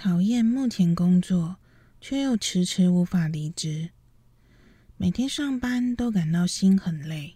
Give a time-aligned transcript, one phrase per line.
[0.00, 1.56] 讨厌目前工作，
[2.00, 3.90] 却又迟迟无法离职。
[4.96, 7.34] 每天上班都感到心很累，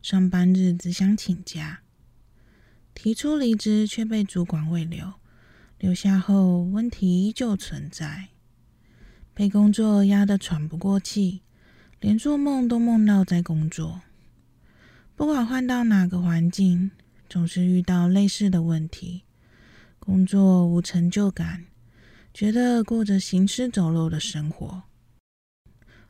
[0.00, 1.80] 上班日只想请假。
[2.94, 5.14] 提出离职却被主管未留，
[5.80, 8.28] 留下后问题依旧存在。
[9.34, 11.42] 被工作压得喘不过气，
[11.98, 14.02] 连做梦都梦到在工作。
[15.16, 16.92] 不管换到哪个环境，
[17.28, 19.24] 总是遇到类似的问题：
[19.98, 21.64] 工作无成就感。
[22.34, 24.82] 觉得过着行尸走肉的生活。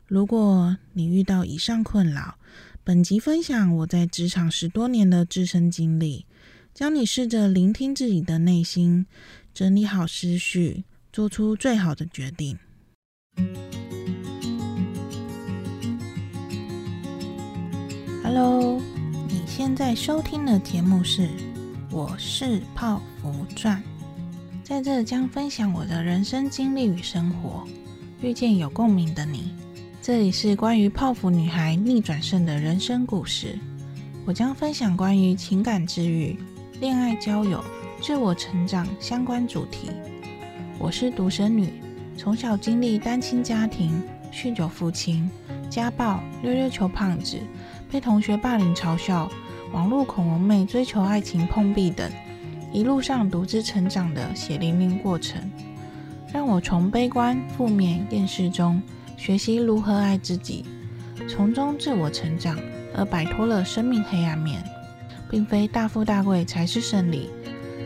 [0.07, 2.39] 如果你遇到以上困扰，
[2.83, 6.25] 本集分享我在职场十多年的自身经历，
[6.73, 9.05] 教你试着聆听自己的内心，
[9.53, 10.83] 整理好思绪，
[11.13, 12.57] 做出最好的决定。
[18.23, 18.81] Hello，
[19.27, 21.21] 你现在收听的节目是
[21.91, 23.79] 《我是泡芙传》。
[24.65, 27.63] 在这将分享我的人生经历与生活，
[28.19, 29.53] 遇见有共鸣的你。
[30.01, 33.59] 这里是关于泡芙女孩逆转胜的人生故事。
[34.25, 36.35] 我将分享关于情感治愈、
[36.81, 37.63] 恋爱交友、
[38.01, 39.91] 自我成长相关主题。
[40.79, 41.71] 我是独生女，
[42.17, 44.01] 从小经历单亲家庭、
[44.33, 45.29] 酗酒父亲、
[45.69, 47.37] 家暴、溜溜球胖子、
[47.91, 49.29] 被同学霸凌嘲笑、
[49.71, 52.11] 网络恐龙妹追求爱情碰壁等。
[52.75, 55.49] 一路上独自成长的血淋淋过程，
[56.33, 58.81] 让我从悲观、负面、厌世中
[59.15, 60.65] 学习如何爱自己，
[61.25, 62.59] 从中自我成长，
[62.93, 64.61] 而摆脱了生命黑暗面。
[65.29, 67.29] 并非大富大贵才是胜利，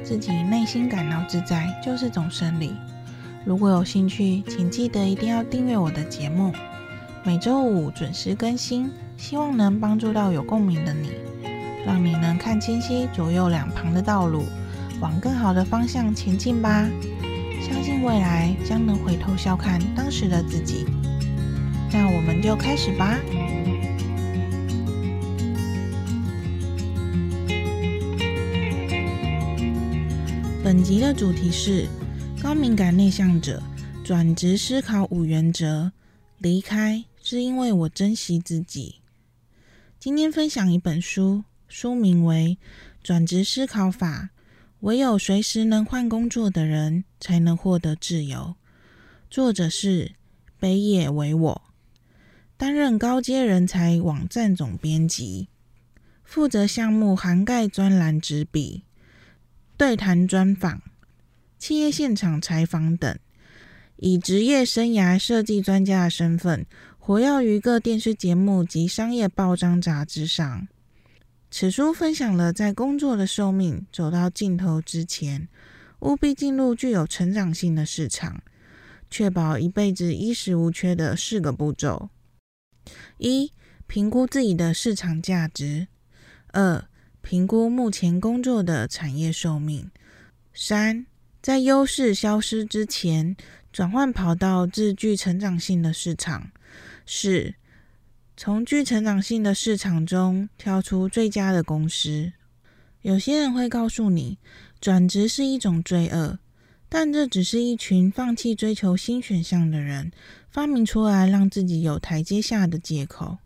[0.03, 2.73] 自己内心感到自在就是种胜利。
[3.45, 6.51] 如果有兴趣，请记得一定要订阅我的节目，
[7.23, 11.11] 每周五准时更新，希望能帮助到有共鸣的你，
[11.85, 14.43] 让你能看清晰左右两旁的道路。
[14.99, 16.89] 往更好的方向前进吧！
[17.61, 20.85] 相信未来将能回头笑看当时的自己。
[21.91, 23.17] 那我们就开始吧。
[30.63, 31.87] 本集的主题是
[32.43, 33.61] 高敏感内向者
[34.03, 35.91] 转职思考五原则。
[36.37, 38.95] 离开是因为我珍惜自己。
[39.99, 42.57] 今天分享一本书，书名为
[43.05, 44.29] 《转职思考法》。
[44.81, 48.55] 唯有随时能换工作的人，才能获得自由。
[49.29, 50.13] 作者是
[50.57, 51.61] 北野唯我，
[52.55, 55.49] 担任高阶人才网站总编辑，
[56.23, 58.83] 负责项目涵盖专栏执笔、
[59.75, 60.81] 对谈专访、
[61.57, 63.19] 企业现场采访等，
[63.97, 66.65] 以职业生涯设计专家的身份，
[66.97, 70.69] 活跃于各电视节目及商业报章杂志上。
[71.51, 75.47] 此书分享了在工作的寿命走到尽头之前，
[76.01, 78.41] 务必进入具有成长性的市场，
[79.09, 82.09] 确保一辈子衣食无缺的四个步骤：
[83.17, 83.51] 一、
[83.87, 85.87] 评估自己的市场价值；
[86.53, 86.85] 二、
[87.21, 89.89] 评估目前工作的产业寿命；
[90.53, 91.07] 三、
[91.41, 93.35] 在优势消失之前，
[93.73, 96.51] 转换跑道至具成长性的市场；
[97.07, 97.55] 四、
[98.41, 102.31] 从具成长性的市场中挑出最佳的公司。
[103.01, 104.37] 有些人会告诉你，
[104.79, 106.39] 转职是一种罪恶，
[106.87, 110.13] 但这只是一群放弃追求新选项的人
[110.49, 113.39] 发明出来让自己有台阶下的借口。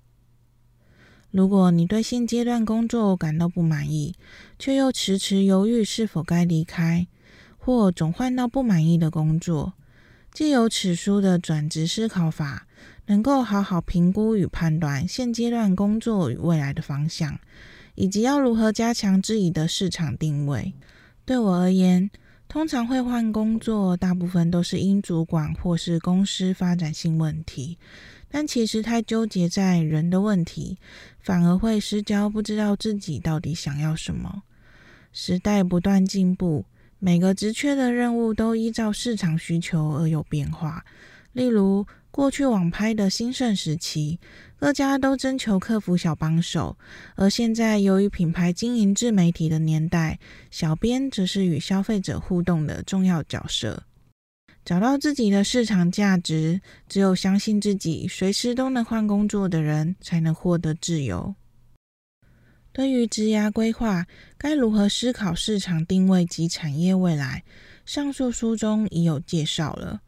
[1.32, 4.14] 如果你对现阶段工作感到不满意，
[4.60, 7.08] 却又迟迟犹豫是否该离开，
[7.58, 9.74] 或总换到不满意的工作，
[10.32, 12.68] 借由此书的转职思考法，
[13.06, 17.40] 能够好好评估与判断现阶段工作与未来的方向，
[17.96, 20.74] 以及要如何加强自己的市场定位。
[21.26, 22.10] 对我而言，
[22.48, 27.78] 通常会换工作，大部分都是因主管或是公司发展性问题。
[28.30, 30.78] 但其实太纠结在人的问题，
[31.20, 34.42] 反而会失焦，不知道自己到底想要什么。
[35.12, 36.66] 时代不断进步，
[36.98, 40.84] 每个职缺的任务都依照市场需求而有变化。
[41.34, 44.20] 例如，过去网拍的兴盛时期，
[44.56, 46.78] 各家都征求客服小帮手；
[47.16, 50.20] 而现在，由于品牌经营自媒体的年代，
[50.52, 53.82] 小编则是与消费者互动的重要角色。
[54.64, 61.34] 找到自己的市场价值，只有相信自己随时都能换工作的人，才能获得自由。
[62.72, 64.06] 对于职涯规划，
[64.38, 67.44] 该如何思考市场定位及产业未来？
[67.86, 70.03] 上述书中已有介绍了。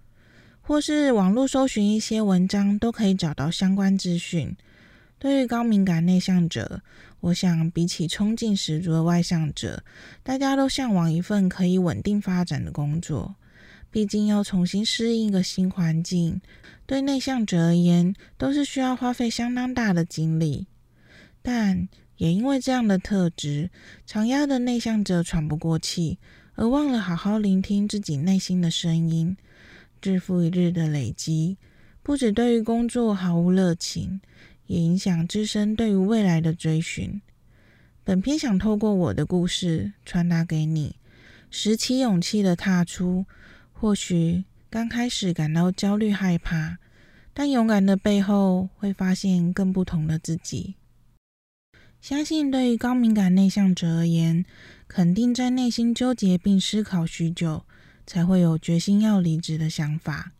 [0.67, 4.55] 或是网络搜寻一些文章，都可以找到相关资讯。
[5.19, 6.81] 对于高敏感内向者，
[7.19, 9.83] 我想比起冲劲十足的外向者，
[10.23, 13.35] 大家都向往一份可以稳定发展的工作，
[13.91, 16.41] 毕竟要重新适应一个新环境，
[16.87, 20.65] 对内向者而言都是需要花费相当大的精力。
[21.43, 21.87] 但
[22.17, 23.69] 也因为这样的特质，
[24.07, 26.17] 常压的内向者喘不过气，
[26.55, 29.37] 而忘了好好聆听自己内心的声音。
[30.05, 31.57] 日复一日的累积，
[32.03, 34.21] 不止对于工作毫无热情，
[34.67, 37.19] 也影响自身对于未来的追寻。
[38.03, 40.97] 本篇想透过我的故事传达给你：
[41.49, 43.25] 拾起勇气的踏出。
[43.73, 46.77] 或许刚开始感到焦虑害怕，
[47.33, 50.75] 但勇敢的背后会发现更不同的自己。
[51.99, 54.45] 相信对于高敏感内向者而言，
[54.87, 57.65] 肯定在内心纠结并思考许久，
[58.05, 60.31] 才会有决心要离职的想法。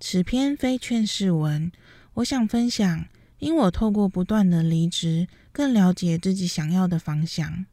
[0.00, 1.70] 此篇非劝世文，
[2.14, 3.04] 我想分享，
[3.38, 7.66] 因我透过不断的离职，更了解自己想要的方向。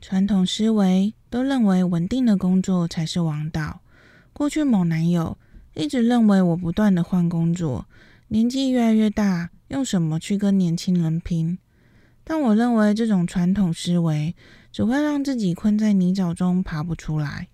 [0.00, 3.80] 传统思维都认为稳定的工作才是王道。
[4.32, 5.38] 过去某男友
[5.74, 7.86] 一直认为我不断的换工作，
[8.28, 11.58] 年纪越来越大，用什么去跟年轻人拼？
[12.24, 14.34] 但我认为这种传统思维
[14.70, 17.48] 只会让自己困在泥沼中爬不出来。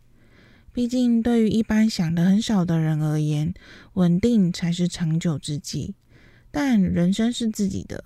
[0.79, 3.53] 毕竟，对于一般想的很少的人而言，
[3.95, 5.97] 稳定才是长久之计。
[6.53, 8.05] 但人生是自己的，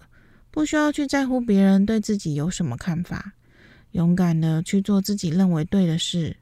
[0.51, 3.35] 不需要去在乎别人对自己有什么看法，
[3.91, 6.39] 勇敢的去做自己认为对的事。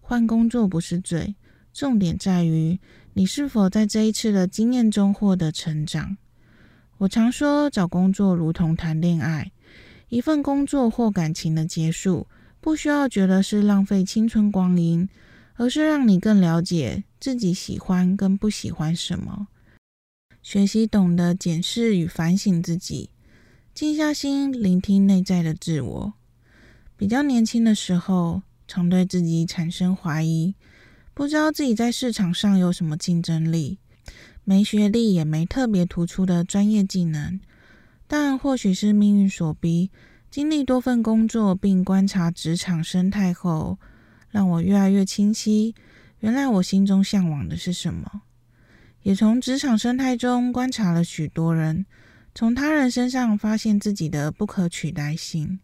[0.00, 1.34] 换工作不是罪，
[1.72, 2.78] 重点在于
[3.14, 6.16] 你是否在这一次的经验中获得成长。
[6.98, 9.50] 我常说，找工作如同谈恋爱，
[10.10, 12.28] 一份工作或感情的结束，
[12.60, 15.08] 不需要觉得是浪费青春光阴，
[15.54, 19.48] 而是让你更了解自己喜欢跟不喜欢什么，
[20.42, 23.10] 学习懂得检视与反省自己，
[23.74, 26.12] 静下心聆听内在的自我。
[26.96, 30.54] 比较年轻的时候，常对自己产生怀疑，
[31.14, 33.78] 不知道自己在市场上有什么竞争力，
[34.42, 37.38] 没学历也没特别突出的专业技能。
[38.08, 39.90] 但或许是命运所逼，
[40.30, 43.78] 经历多份工作并观察职场生态后，
[44.30, 45.74] 让我越来越清晰，
[46.20, 48.22] 原来我心中向往的是什么。
[49.02, 51.86] 也从职场生态中观察了许多人，
[52.34, 55.60] 从他人身上发现自己的不可取代性。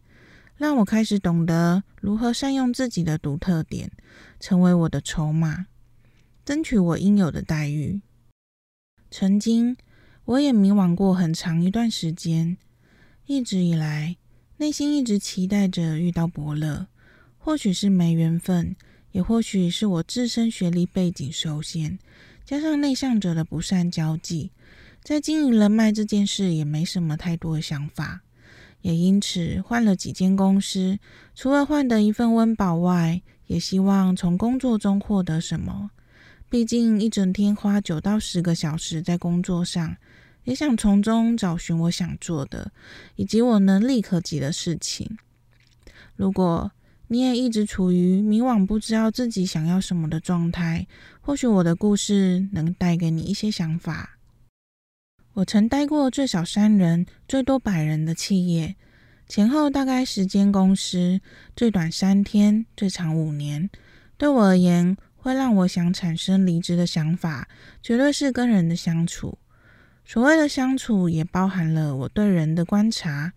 [0.57, 3.91] 让我开始懂得如何善用自己的独特点，
[4.39, 5.67] 成为我的筹码，
[6.45, 8.01] 争取我应有的待遇。
[9.11, 9.77] 曾经，
[10.25, 12.57] 我也迷惘过很长一段时间，
[13.27, 14.17] 一直以来，
[14.65, 16.87] 内心一直期待着遇到伯乐。
[17.37, 18.75] 或许是没缘分，
[19.13, 21.99] 也或许是我自身学历背景受限，
[22.47, 24.53] 加上内向者的不善交际，
[25.03, 28.23] 在经营人脉这件事也没什么太多的想法。
[28.81, 30.99] 也因此换了几间公司，
[31.35, 35.91] 除了换得一份温饱外，也希望从工作中获得什么。
[36.49, 39.95] 毕竟一整天花九到十个小时在工作上，
[40.45, 42.71] 也想从中找寻我想做的，
[43.17, 45.19] 以及我能力可及的事情。
[46.17, 46.71] 如果
[47.09, 50.87] 你也一直处于迷惘，不知道自己想要什么的状态，
[51.21, 54.19] 或许我的故事能带给你一些想法。
[55.35, 58.77] 我曾待过最少三人、最多百人的企业，
[59.29, 61.21] 前后大概十间公司，
[61.57, 63.69] 最短三天，最长五年。
[64.17, 67.49] 对我而言，会让我想产生离职的想法，
[67.83, 69.39] 绝对是跟人的相处。
[70.05, 73.33] 所谓的相处，也包含了我对人的观察。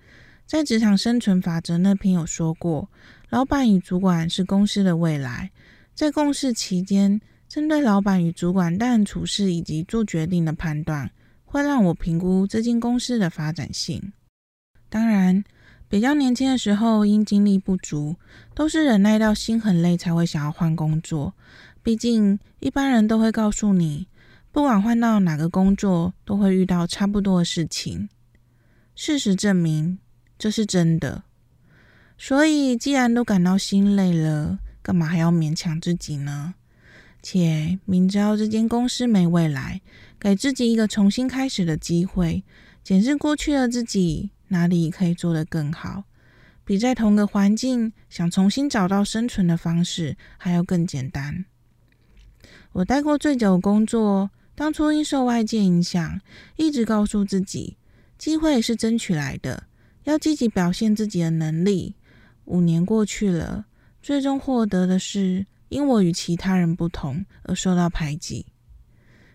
[0.45, 2.89] 在职场生存法则那篇有说过，
[3.29, 5.51] 老板与主管是公司的未来。
[5.93, 11.09] 在共事期间，针对老板与主管待人处事以及做决定的判断。
[11.49, 14.11] 会让我评估这间公司的发展性。
[14.89, 15.45] 当然，
[15.87, 18.17] 比较年轻的时候，因精力不足，
[18.53, 21.33] 都是忍耐到心很累才会想要换工作。
[21.81, 24.07] 毕竟，一般人都会告诉你，
[24.51, 28.09] 不管换到哪个工作，都会遇到差不多的事情。
[28.95, 29.99] 事实证明，
[30.39, 31.23] 这是真的。
[32.17, 36.55] 所以，既然都感到心累了，干嘛还要勉强自己呢？
[37.21, 39.81] 且明知道这间公司没未来。
[40.19, 42.43] 给自己一个重新开始的机会，
[42.83, 46.05] 检视过去的自己哪里可以做得更好，
[46.65, 51.45] 比在同个环境想重新找到生存的方式还要更简单。
[52.71, 56.19] 我待过最久的工作，当初因受外界影响，
[56.55, 57.77] 一直告诉自己，
[58.17, 59.67] 机会是争取来的，
[60.05, 61.93] 要积极表现自己的能力。
[62.45, 63.67] 五年过去了，
[64.01, 68.47] 最终获得的是因我与其他人不同而受到排挤。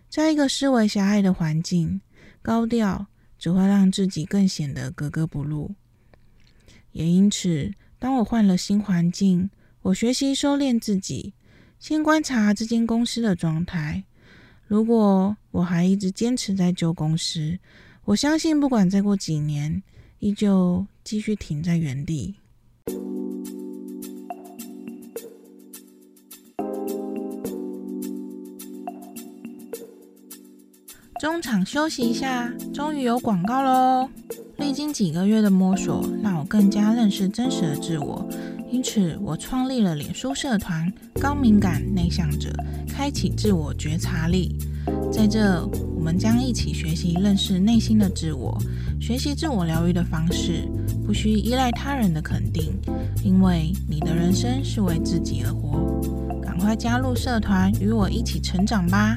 [0.09, 2.01] 在一个思维狭隘的环境，
[2.41, 3.07] 高调
[3.39, 5.73] 只会让自己更显得格格不入。
[6.91, 9.49] 也因此，当我换了新环境，
[9.83, 11.33] 我学习收敛自己，
[11.79, 14.03] 先观察这间公司的状态。
[14.73, 17.59] 如果我还一直坚持在旧公司，
[18.05, 19.83] 我相信不管再过几年，
[20.17, 22.33] 依旧继续停在原地。
[31.19, 34.09] 中场休息一下，终于有广告喽！
[34.57, 38.27] 历经几个月的摸索，让我更加认识真实的自我，
[38.73, 42.51] 因此我创立了脸书社团“高敏感内向者”，
[42.89, 44.57] 开启自我觉察力。
[45.11, 45.63] 在这，
[45.95, 48.59] 我们将一起学习认识内心的自我，
[48.99, 50.67] 学习自我疗愈的方式，
[51.05, 52.73] 不需依赖他人的肯定，
[53.23, 56.01] 因为你的人生是为自己而活。
[56.41, 59.15] 赶快加入社团，与我一起成长吧！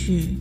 [0.00, 0.34] 许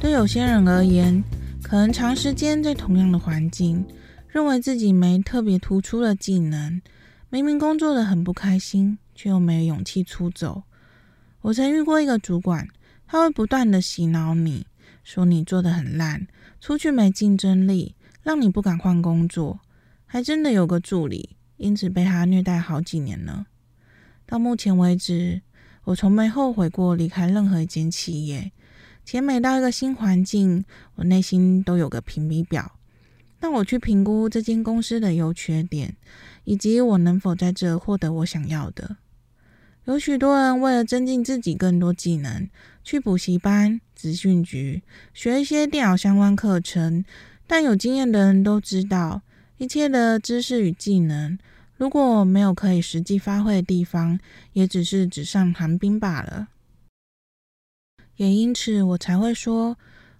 [0.00, 1.22] 对有些人而言，
[1.62, 3.84] 可能长时间在同样的环境，
[4.26, 6.80] 认为自己没特别突出的技能，
[7.28, 10.62] 明明工作的很不开心，却又没有勇气出走。
[11.42, 12.66] 我曾遇过一个主管，
[13.06, 14.66] 他会不断的洗脑你，
[15.04, 16.26] 说你做的很烂，
[16.58, 19.60] 出去没竞争力，让你不敢换工作。
[20.06, 23.44] 还真的有个助理，因此被他虐待好几年呢。
[24.24, 25.42] 到目前为止，
[25.84, 28.50] 我从没后悔过离开任何一间企业。
[29.04, 32.78] 且每到一个新环境，我内心都有个评比表，
[33.40, 35.96] 让我去评估这间公司的优缺点，
[36.44, 38.96] 以及我能否在这获得我想要的。
[39.84, 42.48] 有许多人为了增进自己更多技能，
[42.84, 44.80] 去补习班、资讯局
[45.12, 47.04] 学一些电脑相关课程，
[47.48, 49.22] 但有经验的人都知道，
[49.58, 51.36] 一切的知识与技能，
[51.76, 54.20] 如果没有可以实际发挥的地方，
[54.52, 56.46] 也只是纸上谈兵罢了。
[58.22, 59.76] 也因此，我才会说，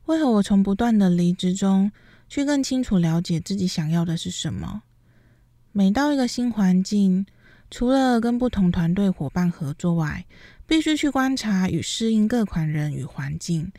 [0.06, 1.92] 为何我从不断的离职中，
[2.28, 4.82] 去更清楚了解自己想要的是什么。
[5.70, 7.24] 每到一个新环境，
[7.70, 10.26] 除了跟不同团队伙伴合作外，
[10.66, 13.70] 必须去观察与适应各款人与环境。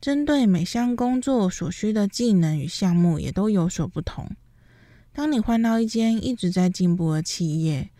[0.00, 4.30] 针对每项工作所需的技能与项目，也都有所不同。
[5.12, 7.90] 当你换到一间一直在进步的企业，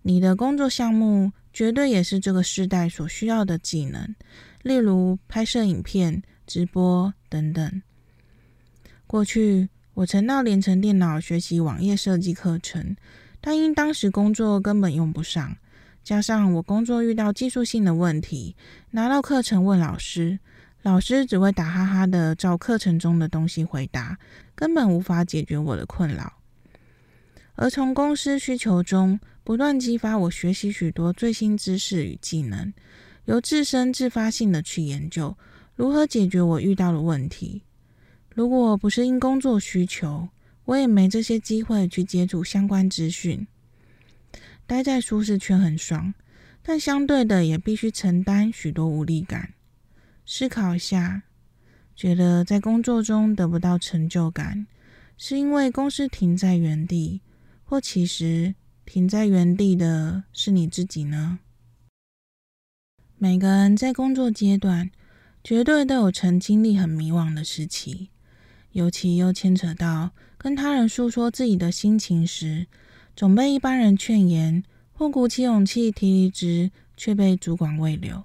[0.00, 4.14] 你的工作项目绝对也是这个时代所需要的技能。
[4.62, 7.82] 例如拍摄影片、直播等等。
[9.06, 12.96] 过去我曾到联成电脑学习网页设计课程，
[13.40, 15.56] 但因当时工作根本用不上，
[16.04, 18.54] 加上我工作遇到技术性的问题，
[18.92, 20.38] 拿到课程问老师，
[20.82, 24.18] 老师只会打哈哈的照课程中的东西回答，
[24.54, 26.34] 根本无法解决我的困扰。
[27.56, 32.72] 而从公司需求中不断激发我学习许多最新知识与技能。
[33.30, 35.36] 由自身自发性的去研究
[35.76, 37.62] 如何解决我遇到的问题。
[38.34, 40.28] 如果不是因工作需求，
[40.64, 43.46] 我也没这些机会去接触相关资讯。
[44.66, 46.12] 待在舒适圈很爽，
[46.60, 49.54] 但相对的也必须承担许多无力感。
[50.26, 51.22] 思考一下，
[51.94, 54.66] 觉得在工作中得不到成就感，
[55.16, 57.20] 是因为公司停在原地，
[57.62, 61.38] 或其实停在原地的是你自己呢？
[63.22, 64.90] 每个人在工作阶段，
[65.44, 68.08] 绝对都有曾经历很迷惘的时期，
[68.72, 72.66] 尤其又牵扯到跟他人诉说自己的心情时，
[73.14, 78.24] 总被一般人劝言，或鼓起勇气提离职，却被主管未留。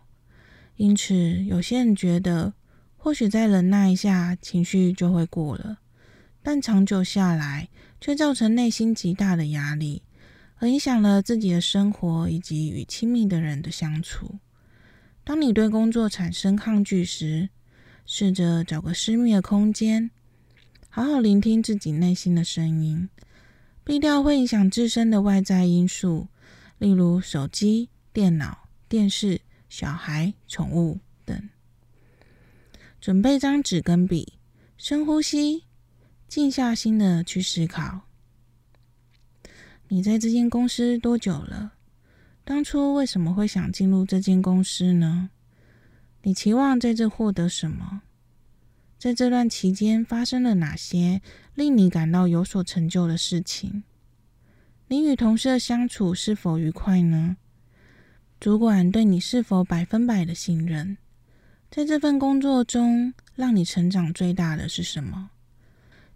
[0.77, 2.53] 因此，有些人觉得，
[2.95, 5.79] 或许再忍耐一下，情绪就会过了，
[6.41, 7.67] 但长久下来，
[7.99, 10.03] 却造成内心极大的压力，
[10.59, 14.39] 而影响了自己的生活以及与亲密的人的相处。
[15.25, 17.49] 当你对工作产生抗拒时，
[18.05, 20.11] 试着找个私密的空间，
[20.87, 23.09] 好好聆听自己内心的声音，
[23.83, 26.27] 避掉会影响自身的外在因素，
[26.77, 31.49] 例如手机、电脑、电视、小孩、宠物等。
[33.01, 34.33] 准备张纸跟笔，
[34.77, 35.63] 深呼吸，
[36.27, 38.01] 静下心的去思考。
[39.87, 41.73] 你在这间公司多久了？
[42.45, 45.31] 当初为什么会想进入这间公司呢？
[46.21, 48.03] 你期望在这获得什么？
[48.99, 51.23] 在这段期间发生了哪些
[51.55, 53.81] 令你感到有所成就的事情？
[54.89, 57.37] 你与同事的相处是否愉快呢？
[58.39, 60.97] 主管对你是否百分百的信任？
[61.71, 65.31] 在这份工作中，让你成长最大的是什么？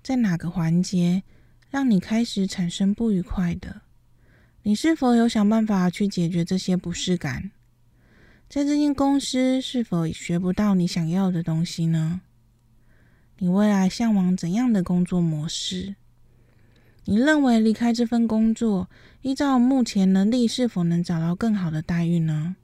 [0.04, 1.24] 在哪个环节
[1.72, 3.82] 让你开始产生不愉快的？
[4.64, 7.52] 你是否有想办法去解决这些不适感？
[8.50, 12.22] 在这间公司是否学不到你想要的东西呢？
[13.38, 15.96] 你未来向往怎样的工作模式？
[17.06, 18.90] 你认为离开这份工作，
[19.22, 22.58] 依照目前能力，是否能找到更好的待遇呢？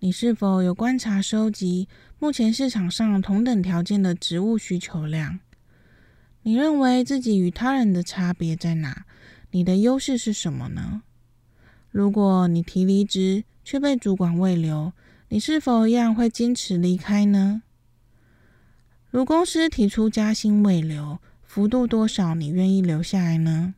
[0.00, 5.38] 你是否有观察收集目前市场上同等条件的职务需求量？
[6.42, 9.04] 你认为自己与他人的差别在哪？
[9.52, 11.02] 你的优势是什么呢？
[11.90, 14.92] 如果你提离职却被主管未留，
[15.28, 17.62] 你是否一样会坚持离开呢？
[19.10, 23.74] 如公司提出加薪未留，幅度多少，你愿意留下来呢？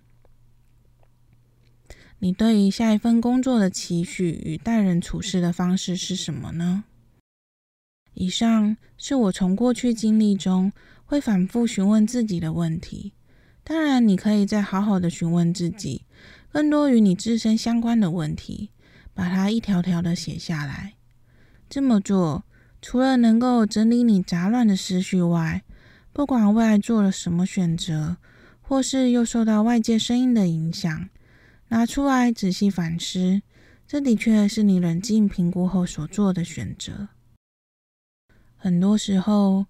[2.21, 6.85] 你对于下一份工作的期许与待人处事的方式是什么呢？
[8.15, 10.73] 以上是我从过去经历中
[11.05, 13.13] 会反复询问自己的问题。
[13.65, 16.05] 当然，你可以再好好的询问自己
[16.53, 18.71] 更多与你自身相关的问题，
[19.15, 20.93] 把它一条条的写下来。
[21.71, 22.45] 这么做，
[22.83, 25.63] 除了能够整理你杂乱的思绪外，
[26.13, 28.19] 不管未来做了什么选择，
[28.61, 31.09] 或是又受到外界声音的影响，
[31.69, 33.41] 拿出来仔细反思，
[33.89, 37.09] 这的确是你冷静评估后所做的选择。
[38.57, 39.65] 很多时候，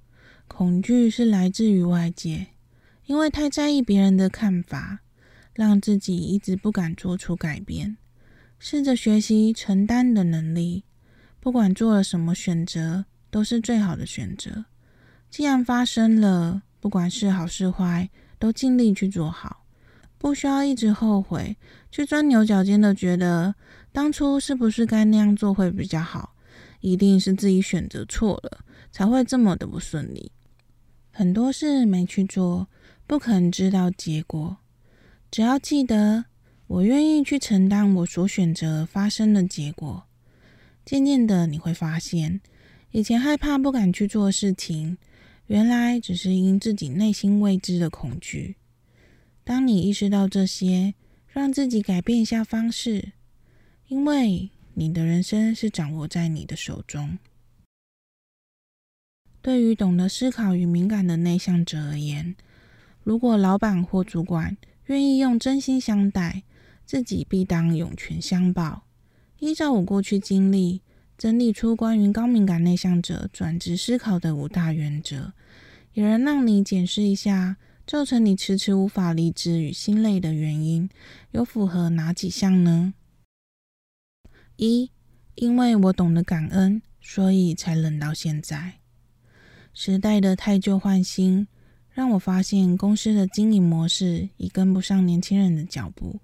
[0.48, 2.48] 恐惧是来自于外界，
[3.06, 5.00] 因为太在意别人的看法，
[5.52, 7.96] 让自己一直不敢做出改变。
[8.58, 10.84] 试着学习承担的能力，
[11.38, 14.64] 不管做了什么选择，都是最好的选择。
[15.28, 18.08] 既然发生了，不管是好是坏，
[18.38, 19.66] 都尽力去做好，
[20.16, 21.56] 不需要一直后悔，
[21.90, 23.54] 去钻牛角尖的觉得
[23.92, 26.34] 当初是不是该那样做会比较好，
[26.80, 30.32] 一定是自己选择错了，才会这么的不顺利。
[31.10, 32.66] 很多事没去做，
[33.06, 34.56] 不肯知道结果。
[35.30, 36.24] 只要记得，
[36.66, 40.04] 我愿意去承担我所选择发生的结果。
[40.84, 42.40] 渐渐的，你会发现，
[42.90, 44.96] 以前害怕不敢去做事情。
[45.46, 48.56] 原来只是因自己内心未知的恐惧。
[49.44, 50.94] 当你意识到这些，
[51.26, 53.12] 让自己改变一下方式，
[53.88, 57.18] 因为你的人生是掌握在你的手中。
[59.42, 62.34] 对于懂得思考与敏感的内向者而言，
[63.04, 66.42] 如果老板或主管愿意用真心相待，
[66.84, 68.82] 自己必当涌泉相报。
[69.38, 70.82] 依照我过去经历。
[71.16, 75.32] 整理出关于高敏感内向者转职思考的五大原则，
[75.92, 80.90] 也能让你检视一下造成你迟迟无法离职与心累的原因，
[81.30, 82.94] 有符合哪几项呢？
[84.56, 84.90] 一，
[85.36, 88.80] 因为我懂得感恩，所以才冷到现在。
[89.72, 91.46] 时代的汰旧换新，
[91.94, 96.20] 让我发现公司的经营模式已跟不上年轻人的脚步。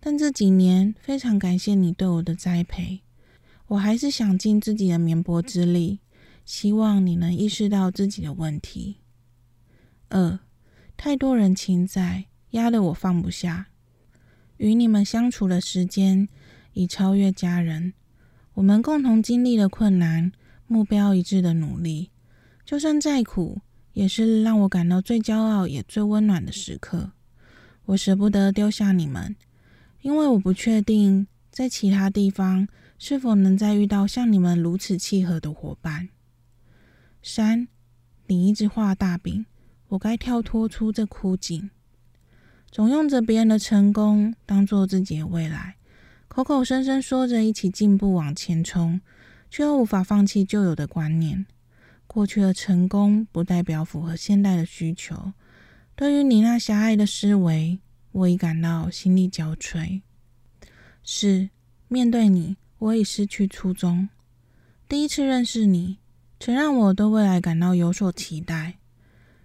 [0.00, 3.00] 但这几年，非常感谢你对我的栽培。
[3.68, 6.00] 我还是想尽自己的绵薄之力，
[6.44, 8.96] 希望你能意识到自己的问题。
[10.08, 10.38] 二，
[10.96, 13.66] 太多人情债，压得我放不下。
[14.56, 16.28] 与你们相处的时间
[16.72, 17.92] 已超越家人，
[18.54, 20.32] 我们共同经历了困难，
[20.66, 22.10] 目标一致的努力，
[22.64, 23.60] 就算再苦，
[23.98, 27.10] 也是让我感到最骄傲也最温暖的时刻。
[27.86, 29.34] 我舍不得丢下你们，
[30.02, 32.68] 因为我不确定在其他地方。
[33.00, 36.08] 是否能再遇到像你们如此契合的伙伴？
[37.22, 37.68] 三，
[38.26, 39.46] 你一直画大饼，
[39.88, 41.70] 我该跳脱出这枯井。
[42.72, 45.76] 总用着别人的成功当做自己的未来，
[46.26, 49.00] 口口声声说着一起进步往前冲，
[49.48, 51.46] 却又无法放弃旧有的观念。
[52.08, 55.32] 过去的成功不代表符合现代的需求。
[55.94, 57.78] 对于你那狭隘的思维，
[58.10, 60.02] 我已感到心力交瘁。
[61.04, 61.48] 四，
[61.86, 62.56] 面对你。
[62.78, 64.08] 我已失去初衷。
[64.88, 65.98] 第一次认识你，
[66.38, 68.78] 曾让我对未来感到有所期待。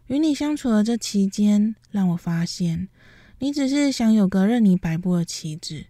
[0.05, 2.89] 与你相处的这期间，让我发现，
[3.39, 5.85] 你只是想有个任你摆布的棋子，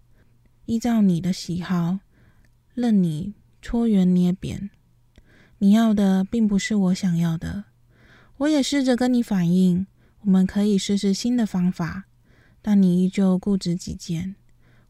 [0.68, 2.00] 依照你的喜好，
[2.74, 4.70] 任你搓圆捏扁。
[5.64, 7.64] 你要的并不是我想要的。
[8.36, 9.88] 我也试着跟你反映，
[10.20, 12.04] 我们可以试试新的方法，
[12.62, 14.36] 但你依旧固执己见。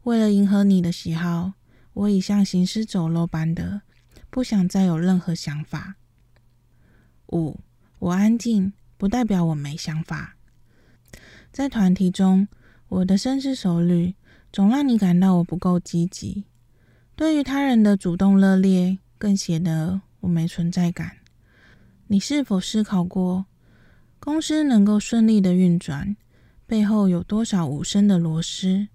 [0.02, 1.52] 为了迎合你的喜好。
[1.92, 3.82] 我已像行尸走肉般的，
[4.30, 5.94] 不想再有任何想法。
[7.28, 7.60] 五，
[8.00, 10.34] 我安静，不代表我没想法。
[11.52, 12.48] 在团体中，
[12.88, 14.16] 我的深思熟虑，
[14.52, 16.46] 总让你感到我不够积极。
[17.14, 21.18] 对于他人的主动热烈，更显得我没存在感。
[22.06, 23.44] 你是否思考过，
[24.18, 26.16] 公司能够顺利的运转，
[26.66, 28.88] 背后有多少无声的螺丝？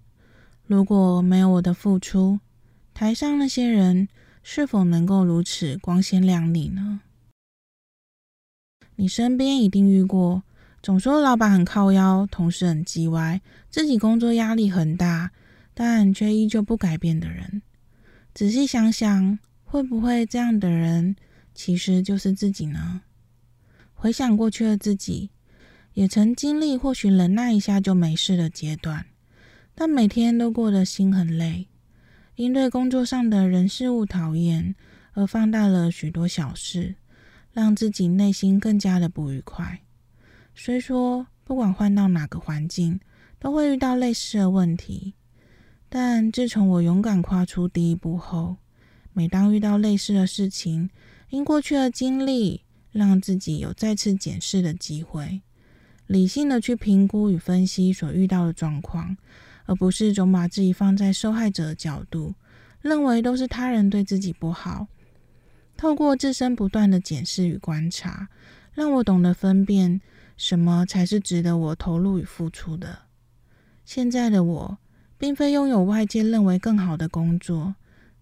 [0.66, 2.40] 如果没有我的付出，
[2.92, 4.08] 台上那些人
[4.42, 7.00] 是否能够如此光鲜亮丽呢？
[8.96, 10.42] 你身边一定遇过，
[10.82, 15.30] 总说老板很靠腰，同事很叽歪，自己工作压力很大，
[15.74, 17.62] 但却依旧不改变的人。
[18.34, 19.38] 仔细想想，
[19.70, 21.14] 会不会这样的人
[21.54, 23.02] 其实就是自己呢？
[23.94, 25.30] 回想过去的自己，
[25.94, 29.06] 也曾经历或许忍耐一下就没事的阶段，
[29.76, 31.68] 但每天都过得心很累，
[32.34, 34.74] 因对工作上的人事物讨厌
[35.12, 36.96] 而放大了许多小事，
[37.52, 39.82] 让自己内心更加的不愉快。
[40.52, 42.98] 虽说不管换到哪个环境，
[43.38, 45.14] 都会遇到类似的问题，
[45.88, 48.56] 但自从我勇敢跨出第一步后，
[49.20, 50.88] 每当遇到类似的事情，
[51.28, 55.42] 因过去的经历，让自己有再次检视的机会，
[56.06, 59.14] 理性的去评估与分析所遇到的状况，
[59.66, 62.32] 而不是总把自己放在受害者的角度，
[62.80, 64.86] 认为都是他人对自己不好。
[65.76, 68.30] 透过自身不断的检视与观察，
[68.72, 70.00] 让我懂得分辨
[70.38, 73.00] 什么才是值得我投入与付出的。
[73.84, 74.78] 现在的我，
[75.18, 77.74] 并非拥有外界认为更好的工作，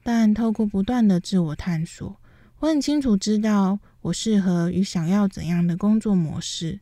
[0.03, 2.21] 但透过不断的自我探索，
[2.61, 3.79] 我很清楚知道。
[4.01, 6.81] 我适合与想要怎样的工作模式？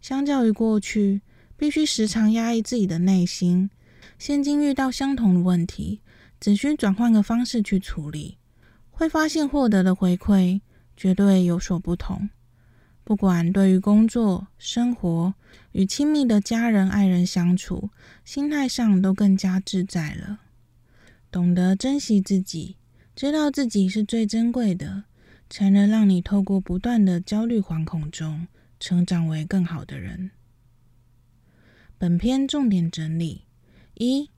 [0.00, 1.20] 相较于过去，
[1.56, 3.70] 必须时常压抑自己的内心，
[4.18, 6.00] 现今遇到相同的问题，
[6.40, 8.38] 只需转换个方式去处理，
[8.90, 10.62] 会发现获得的回馈
[10.96, 12.30] 绝对有所不同。
[13.04, 15.34] 不管对于工作、生活
[15.72, 17.90] 与亲密的家人、爱人相处，
[18.24, 20.40] 心态上都更加自在了。
[21.36, 22.78] 懂得珍惜自己，
[23.14, 25.04] 知道自己是最珍贵的。
[25.50, 28.48] 才能让你透过不断的焦虑惶恐中，
[28.80, 30.30] 成长为更好的人。
[31.98, 33.42] 本篇重点整理：
[33.96, 34.30] 一、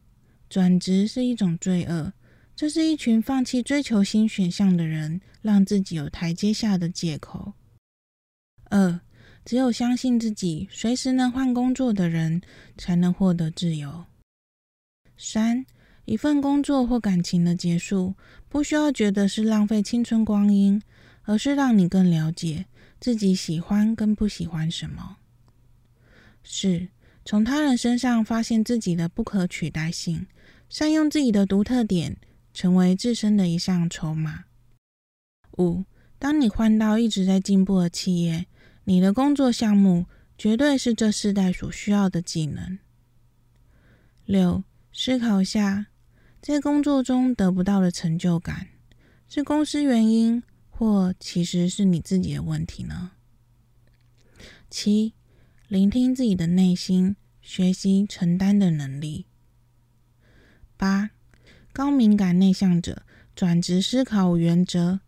[0.51, 2.13] 转职是一种罪恶，
[2.57, 7.53] 这是一群放弃追求新选项的人，让自己有台阶下的借口。
[8.65, 8.99] 二、
[9.45, 12.43] 只有相信自己随时能换工作的人，
[12.77, 14.05] 才能获得自由。
[15.17, 15.65] 三、
[16.09, 18.15] 一份工作或感情的结束，
[18.49, 20.83] 不需要觉得是浪费青春光阴。
[21.29, 22.65] 而是让你更了解
[22.99, 25.19] 自己喜欢跟不喜欢什么。
[26.43, 26.89] 四，
[27.23, 30.27] 从他人身上发现自己的不可取代性，
[30.71, 32.17] 善用自己的独特点，
[32.55, 34.45] 成为自身的一项筹码。
[35.59, 35.85] 五，
[36.19, 38.47] 当你换到一直在进步的企业，
[38.85, 40.07] 你的工作项目
[40.39, 42.79] 绝对是这世代所需要的技能。
[44.25, 45.89] 六，思考下，
[46.41, 48.69] 在工作中得不到的成就感，
[49.29, 53.11] 是公司原因，或其实是你自己的问题呢？
[54.71, 55.15] 七，
[55.67, 59.27] 聆听自己的内心，学习承担的能力。
[60.77, 61.11] 八，
[61.73, 63.03] 高敏感内向者
[63.35, 65.01] 转职思考原则。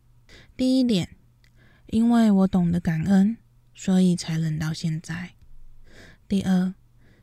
[0.57, 1.17] 第一点，
[1.87, 3.37] 因为我懂得感恩，
[3.75, 5.31] 所以才忍到现在。
[6.29, 6.75] 第二，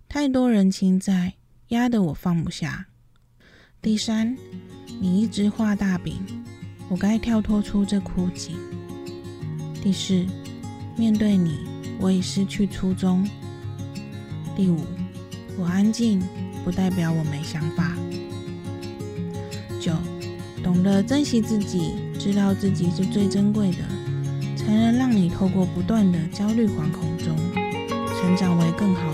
[0.08, 1.34] 太多人情债
[1.67, 2.88] 压得我放不下。
[3.79, 4.35] 第三，
[4.99, 6.15] 你一直画大饼。
[6.89, 8.57] 我该跳脱出这枯井。
[9.81, 10.25] 第四，
[10.97, 11.59] 面对你，
[11.99, 13.25] 我已失去初衷。
[14.55, 14.79] 第五，
[15.59, 16.21] 我安静
[16.65, 17.95] 不代表我没想法。
[19.79, 19.93] 九，
[20.63, 23.77] 懂得珍惜自己，知道自己是最珍贵的，
[24.57, 27.37] 才能让你透过不断的焦虑惶恐中，
[28.19, 29.13] 成长为更好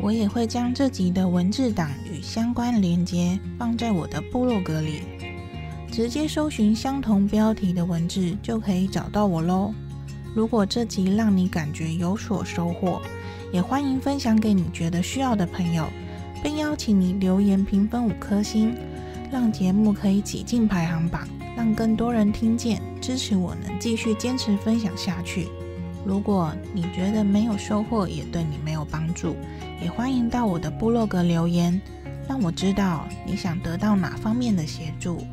[0.00, 5.00] 我也会将这集的文字档与相关连接放在我的部落格里，
[5.90, 9.72] 直接搜寻相同标题的文字就可以找到我喽。
[10.34, 13.00] 如果这集让你感觉有所收获，
[13.50, 15.86] 也欢迎分享给你觉得需要的朋友，
[16.42, 18.74] 并邀请你留言评分五颗星，
[19.32, 25.48] 让节目可以挤进排行榜，让更多人听见，支持我能继续坚持分享下去。
[26.06, 29.34] 如果你觉得没有收获，也对你没有帮助，
[29.82, 31.80] 也欢迎到我的部落格留言，
[32.28, 35.24] 让我知道你想得到哪方面的协助，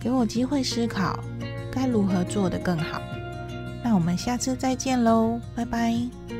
[0.00, 1.18] 给我机会思考
[1.70, 3.00] 该如何做得更好。
[3.84, 6.37] 那我们下次再见喽，拜拜。